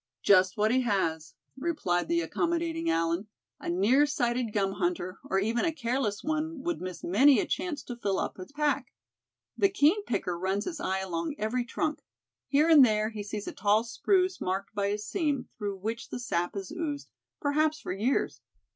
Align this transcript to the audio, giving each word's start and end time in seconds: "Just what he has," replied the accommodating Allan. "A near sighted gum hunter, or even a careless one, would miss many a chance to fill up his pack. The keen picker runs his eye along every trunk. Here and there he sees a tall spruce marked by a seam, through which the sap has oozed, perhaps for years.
"Just 0.23 0.57
what 0.57 0.71
he 0.71 0.81
has," 0.81 1.35
replied 1.55 2.07
the 2.07 2.21
accommodating 2.21 2.89
Allan. 2.89 3.27
"A 3.59 3.69
near 3.69 4.07
sighted 4.07 4.51
gum 4.51 4.71
hunter, 4.71 5.19
or 5.25 5.37
even 5.37 5.63
a 5.63 5.71
careless 5.71 6.23
one, 6.23 6.63
would 6.63 6.81
miss 6.81 7.03
many 7.03 7.39
a 7.39 7.45
chance 7.45 7.83
to 7.83 7.95
fill 7.95 8.17
up 8.17 8.37
his 8.37 8.51
pack. 8.51 8.95
The 9.55 9.69
keen 9.69 10.03
picker 10.05 10.39
runs 10.39 10.65
his 10.65 10.79
eye 10.79 11.01
along 11.01 11.35
every 11.37 11.63
trunk. 11.65 12.01
Here 12.47 12.67
and 12.67 12.83
there 12.83 13.09
he 13.11 13.21
sees 13.21 13.47
a 13.47 13.51
tall 13.51 13.83
spruce 13.83 14.41
marked 14.41 14.73
by 14.73 14.87
a 14.87 14.97
seam, 14.97 15.49
through 15.59 15.77
which 15.77 16.09
the 16.09 16.17
sap 16.19 16.55
has 16.55 16.71
oozed, 16.71 17.11
perhaps 17.39 17.79
for 17.79 17.91
years. 17.91 18.41